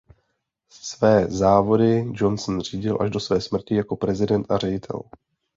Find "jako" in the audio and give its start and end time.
3.75-3.95